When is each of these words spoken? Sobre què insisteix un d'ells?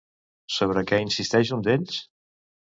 Sobre 0.53 0.83
què 0.93 0.99
insisteix 1.05 1.53
un 1.61 1.65
d'ells? 1.71 2.03